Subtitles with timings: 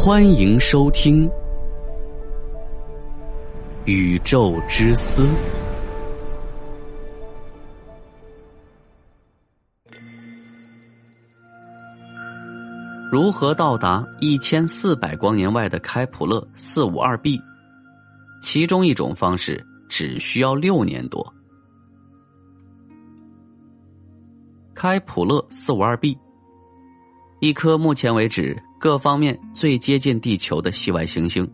[0.00, 1.28] 欢迎收听
[3.84, 5.26] 《宇宙之思》。
[13.10, 17.36] 如何到达一千四百光年外的开普勒四五二 b？
[18.40, 21.34] 其中一种方式只需要六年多。
[24.76, 26.16] 开普勒四五二 b，
[27.40, 31.48] 一颗目前为止各方面最接近地球的系外行星，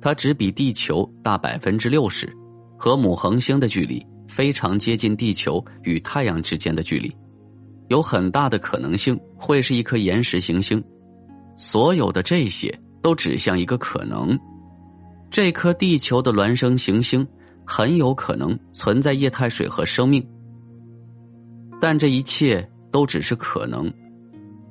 [0.00, 2.32] 它只比地球大百分之六十，
[2.78, 7.12] 和母恒星的距离非常接近地球与太阳之间的距离。
[7.88, 10.82] 有很大的可能性会是一颗岩石行星，
[11.56, 12.72] 所有的这些
[13.02, 14.38] 都指向一个可能：
[15.32, 17.26] 这颗地球的孪生行星
[17.66, 20.24] 很有可能存在液态水和生命。
[21.80, 23.92] 但这一切都只是可能，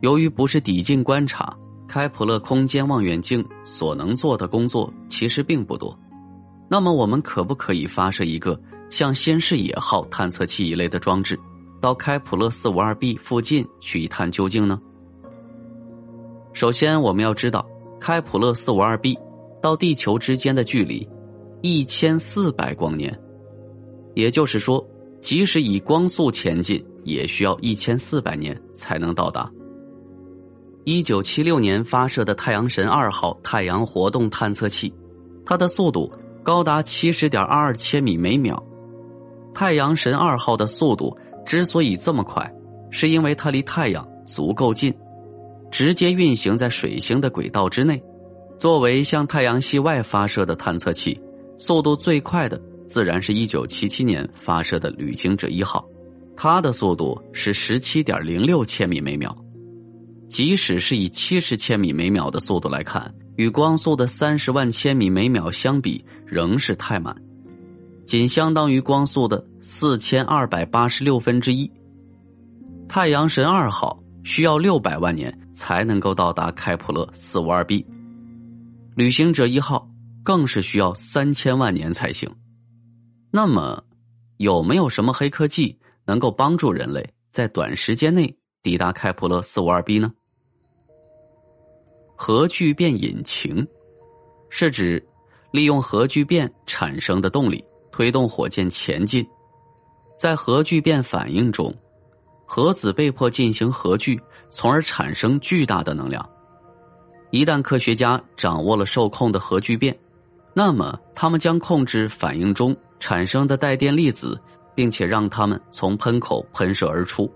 [0.00, 1.56] 由于不是抵近观察，
[1.88, 5.98] 开普勒空间望远镜所能做的工作其实并不多。
[6.68, 11.38] 那么，我们可不可以发射一个像新视野号探测器一类的装置？
[11.80, 14.80] 到开普勒四五二 b 附近去一探究竟呢？
[16.52, 17.64] 首先，我们要知道
[18.00, 19.16] 开普勒四五二 b
[19.62, 21.08] 到地球之间的距离
[21.62, 23.16] 一千四百光年，
[24.14, 24.84] 也就是说，
[25.20, 29.50] 即使以光速前进，也需要一千四百年才能到达。
[30.86, 34.94] 一九七六年发射的太阳神二号太阳活动探测器，
[35.44, 36.08] 它的速度
[36.44, 38.62] 高达七十点二二千米每秒。
[39.52, 41.18] 太阳神二号的速度。
[41.44, 42.48] 之所以这么快，
[42.90, 44.94] 是因为它离太阳足够近，
[45.72, 48.00] 直接运行在水星的轨道之内。
[48.56, 51.20] 作为向太阳系外发射的探测器，
[51.58, 55.84] 速度最快的自然是一九七七年发射的旅行者一号，
[56.36, 59.36] 它的速度是十七点零六千米每秒。
[60.28, 67.14] 即使是以七十千米每秒的速度来看，与光速的三十万千米每秒相比，仍是太慢。
[68.06, 71.70] 仅相当于光速的四千二百八十六分之一。
[72.88, 77.84] 太阳神二号需要六百万年才能够到达开普勒四五二 b，
[78.94, 79.88] 旅行者一号
[80.22, 82.30] 更是需要三千万年才行。
[83.30, 83.82] 那么，
[84.36, 90.12] 有没有什么黑科技能够帮助人类在短时间内抵达开普勒四五二 b 呢？
[92.16, 93.64] 核聚变引擎
[94.50, 95.00] 是指
[95.52, 97.64] 利用核聚变产生的动力。
[97.92, 99.24] 推动火箭前进，
[100.18, 101.72] 在核聚变反应中，
[102.44, 106.28] 核子被迫进行核聚，从而产生巨大的能量。
[107.30, 109.96] 一旦科学家掌握了受控的核聚变，
[110.52, 114.38] 那么他们将控制反应中产生的带电粒子，
[114.74, 117.32] 并且让它们从喷口喷射而出。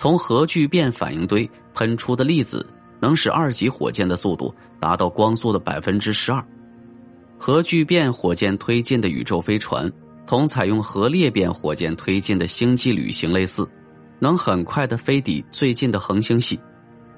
[0.00, 2.66] 从核聚变反应堆喷出的粒子，
[3.00, 6.42] 能使二级火箭的速度达到光速的百分之十二。
[7.38, 9.92] 核聚变火箭推进的宇宙飞船，
[10.26, 13.68] 同采用核裂变火箭推进的星际旅行类似，
[14.18, 16.58] 能很快的飞抵最近的恒星系，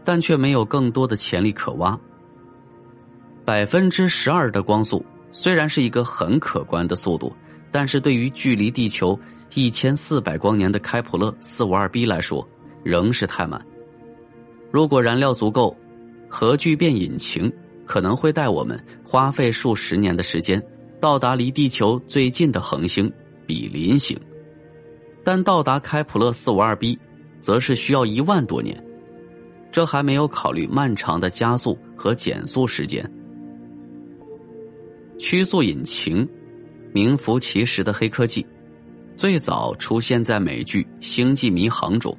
[0.03, 1.97] 但却没有更多的潜力可挖。
[3.44, 7.32] 百分之十二的光速虽然是一个很可观的速度，
[7.71, 9.16] 但是对于距离地球
[9.54, 12.44] 一千四百光年的开普勒四五二 b 来说，
[12.82, 13.60] 仍是太慢。
[14.70, 15.76] 如果燃料足够，
[16.28, 17.53] 核聚变引擎。
[17.84, 20.62] 可能会带我们花费数十年的时间，
[21.00, 23.12] 到达离地球最近的恒星
[23.44, 24.19] 比邻星，
[25.22, 26.98] 但到达开普勒四五二 b，
[27.41, 28.82] 则是需要一万多年。
[29.71, 33.04] 这还没有考虑漫长的加速和减速时间。
[35.19, 36.26] 曲速引擎，
[36.92, 38.47] 名副其实的黑科技，
[39.16, 42.16] 最早出现在美剧《星际迷航》中。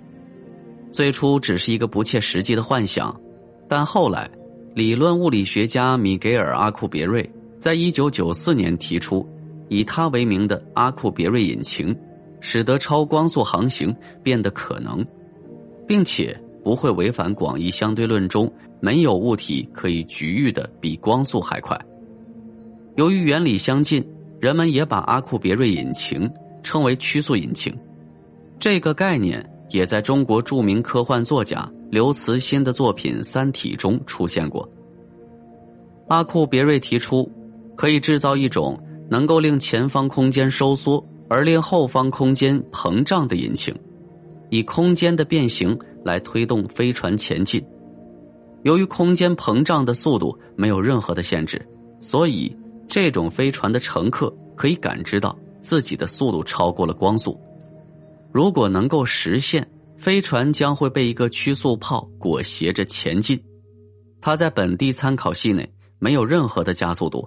[0.93, 3.19] 最初只是一个不切实际的幻想，
[3.67, 4.29] 但后来。
[4.75, 9.23] 理论物理学家米格尔·阿库别瑞在一九九四年提出
[9.69, 11.95] 以他为名的阿库别瑞引擎，
[12.39, 15.05] 使得超光速航行变得可能，
[15.87, 21.79] 并且不会违反广义相对论中没有物体可以局域的比光速还快。
[22.95, 24.03] 由于原理相近，
[24.39, 26.27] 人们也把阿库别瑞引擎
[26.63, 27.71] 称为曲速引擎。
[28.59, 31.69] 这个概念也在中国著名科幻作家。
[31.89, 34.67] 刘慈欣的作品《三体》中出现过。
[36.07, 37.29] 阿库别瑞提出，
[37.75, 38.75] 可以制造一种
[39.09, 43.75] 能够令前方空间收缩而令后方空间膨胀的引擎，
[44.49, 47.63] 以空间的变形来推动飞船前进。
[48.63, 51.63] 由于空间膨胀的速度没有任何的限制，
[51.99, 52.55] 所以
[52.87, 57.39] 这种飞船的乘客可以感知到自己的速度超过了光速。
[58.33, 59.65] 如果能够实现。
[59.95, 63.41] 飞船将会被一个曲速炮裹挟着前进，
[64.19, 67.25] 它在本地参考系内没有任何的加速度，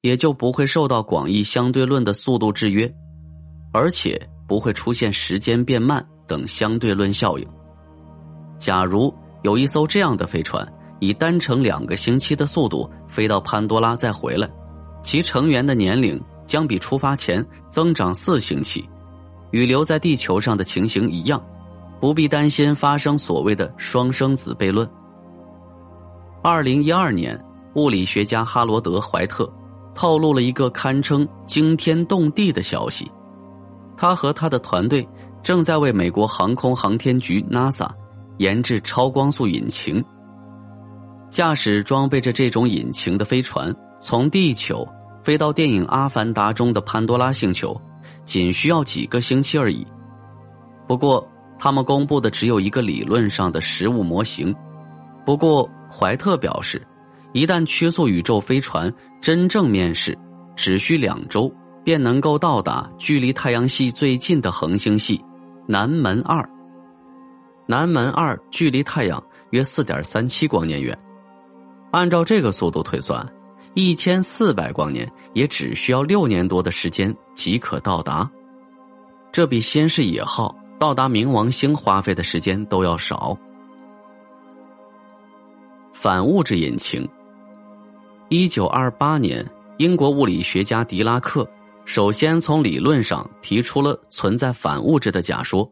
[0.00, 2.92] 也就不会受到广义相对论的速度制约，
[3.72, 7.46] 而且不会出现时间变慢等相对论效应。
[8.58, 9.14] 假如
[9.44, 10.66] 有一艘这样的飞船
[10.98, 14.50] 以单程两个星期的速度飞到潘多拉再回来，
[15.04, 18.84] 其成员的年龄将比出发前增长四星期，
[19.50, 21.42] 与留在地球上的情形一样，
[22.00, 24.88] 不必担心发生所谓的双生子悖论。
[26.42, 27.42] 二零一二年，
[27.74, 29.52] 物理学家哈罗德·怀特
[29.94, 33.10] 透露了一个堪称惊天动地的消息：
[33.96, 35.06] 他和他的团队
[35.42, 37.88] 正在为美国航空航天局 NASA。
[38.38, 40.04] 研制超光速引擎，
[41.30, 44.86] 驾驶装备着这种引擎的飞船从地球
[45.24, 47.74] 飞到电影《阿凡达》中的潘多拉星球，
[48.26, 49.86] 仅需要几个星期而已。
[50.86, 51.26] 不过，
[51.58, 54.54] 他们公布的只有一个理论上的实物模型。
[55.24, 56.86] 不过，怀特表示，
[57.32, 60.16] 一旦曲速宇宙飞船真正面世，
[60.54, 61.50] 只需两周
[61.82, 65.24] 便能够到达距离太阳系最近的恒星系
[65.66, 66.46] 南门二。
[67.66, 70.96] 南门二距离太阳约四点三七光年远，
[71.90, 73.26] 按照这个速度推算，
[73.74, 78.28] 一千四百光年也只需要六年多的时间即可到达。
[79.30, 83.36] 这比先是野号到达冥王星花费的时间都要少。
[85.92, 87.06] 反物质引擎。
[88.30, 89.46] 一九二八年，
[89.76, 91.46] 英国物理学家狄拉克
[91.84, 95.70] 首先从理论上提出了存在反物质的假说。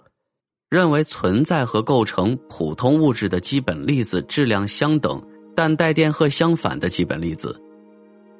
[0.69, 5.23] 认为存在和构成普通物质的基本粒子质量相等，
[5.55, 7.59] 但带电荷相反的基本粒子，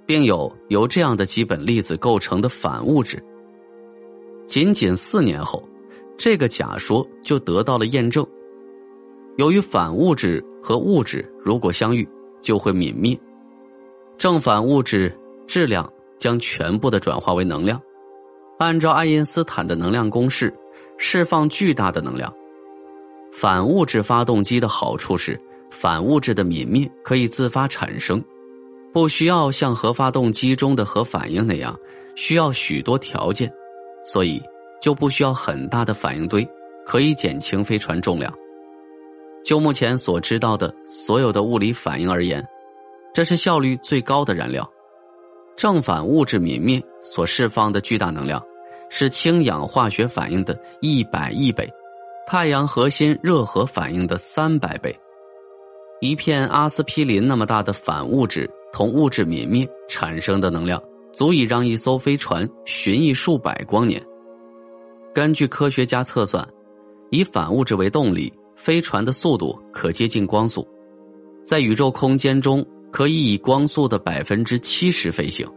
[0.07, 3.23] 并有由这样的基本粒子构成的反物质。
[4.47, 5.63] 仅仅四年后，
[6.17, 8.27] 这个假说就得到了验证。
[9.37, 12.09] 由于反物质和物质如果相遇
[12.41, 13.19] 就会泯灭，
[14.17, 15.17] 正反物质
[15.47, 17.81] 质量将全部的转化为能量。
[18.59, 20.53] 按照爱因斯坦的能量公式。
[20.97, 22.33] 释放巨大的能量。
[23.33, 28.23] 反物质发动机的好处是，反物质的泯灭可以自发产生，
[28.95, 31.79] 不需要像核发动机中的核反应那样
[32.15, 33.53] 需要许多条件，
[34.05, 34.41] 所以
[34.81, 36.49] 就不需要很大的反应堆，
[36.87, 38.33] 可以减轻飞船重量。
[39.45, 42.43] 就目前所知道的所有的物理反应而言，
[43.13, 44.67] 这是效率最高的燃料。
[45.57, 48.43] 正反物质泯灭所释放的巨大能量。
[48.91, 51.69] 是氢氧化学反应的一百亿倍，
[52.29, 54.97] 太阳核心热核反应的三百倍。
[56.01, 60.83] 一片阿司匹林那么大的反物质同物质泯灭产生的能量，
[61.13, 64.05] 足以让一艘飞船巡弋数百光年。
[65.15, 66.45] 根据科学家测算，
[67.13, 70.67] 以反物质为动力，飞船的速度可接近光速，
[71.45, 75.49] 在宇宙空间中可以以光速的百分之七十飞行。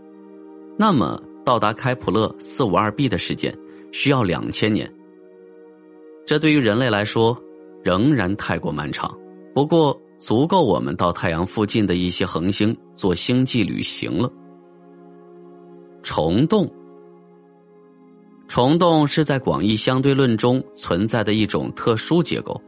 [0.78, 1.20] 那么。
[1.44, 3.58] 到达开普勒四五二 b 的时间
[3.94, 4.94] 需要两千年，
[6.26, 7.42] 这对于人类来说
[7.82, 9.18] 仍然太过漫长。
[9.56, 14.32] 不过，足够我们到太阳附近的一些恒星做星际旅行了。
[16.04, 16.72] 虫洞，
[18.48, 22.62] 虫洞是在广义相对论中存在的一种特殊结构，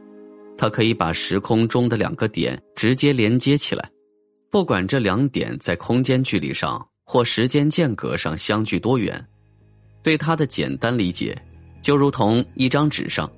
[0.56, 3.90] 它可以把时空中的两个点直接连接起来，
[4.50, 6.86] 不管这两点在空间距离上。
[7.12, 9.26] 或时间间隔上相距多远？
[10.00, 11.36] 对它的简单理解，
[11.82, 13.28] 就如同一张纸上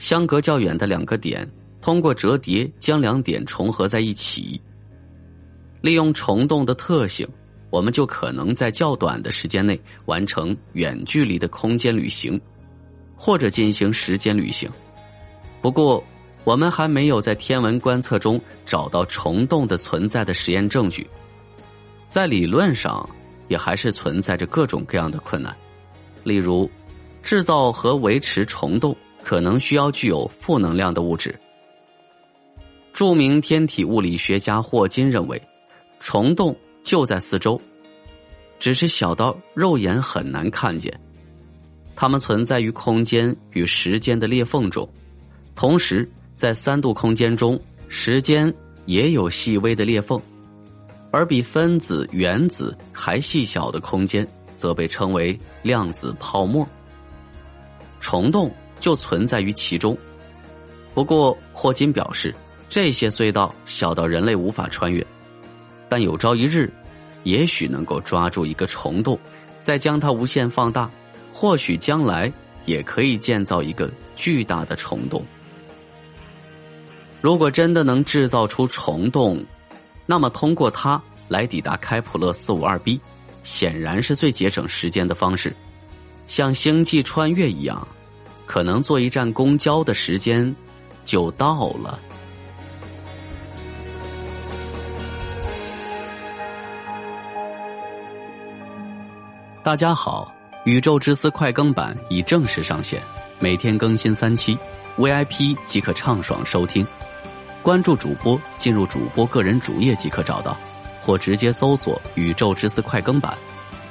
[0.00, 1.48] 相隔较远的两个点，
[1.80, 4.60] 通过折叠将两点重合在一起。
[5.80, 7.26] 利用虫洞的特性，
[7.70, 12.40] 我们就可能在较短的时间内完成远距离的空间旅行，
[13.16, 14.70] 或者进行时间旅行。
[15.62, 16.02] 不过，
[16.44, 21.06] 我们还没有在天文观测中找到虫洞的存在的实验证据。
[22.06, 23.08] 在理论上。
[23.50, 25.52] 也还是存在着各种各样的困难，
[26.22, 26.70] 例如，
[27.20, 31.36] 制造和维持虫洞可能需要具有负能量的物质。
[33.00, 35.40] 著名天体物理学家霍金认为，
[36.00, 36.54] 虫洞
[36.84, 37.58] 就在四周，
[38.58, 41.00] 只是小到肉眼很难看见。
[41.96, 44.86] 它们存在于空间与时间的裂缝中，
[45.54, 48.52] 同时在三度空间中，时间
[48.84, 50.20] 也有细微的裂缝。
[51.10, 56.68] 而比分子、原子还细小的空间，则被称为量子泡沫。
[57.98, 59.96] 虫洞就存在于其中。
[60.92, 62.34] 不过，霍金表示，
[62.70, 65.04] 这些隧道小到人类无法穿越，
[65.88, 66.72] 但有朝一日，
[67.24, 69.18] 也许能够抓住一个虫洞，
[69.60, 70.88] 再将它无限放大。
[71.32, 72.32] 或许将来
[72.66, 75.24] 也可以建造一个巨大的虫洞。
[77.20, 79.44] 如果真的能制造出虫洞，
[80.06, 83.00] 那么通过它来抵达开普勒四五二 b，
[83.42, 85.52] 显然是最节省时间的方式。
[86.28, 87.86] 像星际穿越一样，
[88.46, 90.54] 可能坐一站公交的时间
[91.04, 91.98] 就到了。
[99.70, 100.34] 大家好，
[100.64, 103.00] 宇宙之思快更版已正式上线，
[103.38, 104.58] 每天更新三期
[104.98, 106.84] ，VIP 即可畅爽收听。
[107.62, 110.56] 关注主播，进入主播个人主页即可找到，
[111.06, 113.32] 或直接搜索“宇宙之思快更版”。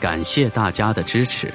[0.02, 1.50] 感谢大家的支持。